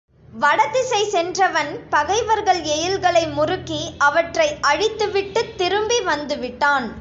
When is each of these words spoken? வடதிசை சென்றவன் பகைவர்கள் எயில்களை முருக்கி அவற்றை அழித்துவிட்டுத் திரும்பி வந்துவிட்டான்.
வடதிசை 0.33 1.05
சென்றவன் 1.05 1.71
பகைவர்கள் 1.89 2.61
எயில்களை 2.61 3.23
முருக்கி 3.33 3.81
அவற்றை 3.97 4.47
அழித்துவிட்டுத் 4.61 5.57
திரும்பி 5.57 5.99
வந்துவிட்டான். 5.99 6.87